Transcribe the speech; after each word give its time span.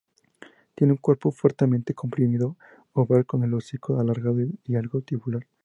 Tiene 0.73 0.93
un 0.93 0.97
cuerpo 0.97 1.29
fuertemente 1.31 1.93
comprimido, 1.93 2.57
oval 2.93 3.27
con 3.27 3.43
el 3.43 3.53
hocico 3.53 3.99
alargado 3.99 4.37
y 4.63 4.75
algo 4.75 5.01
tubular. 5.01 5.45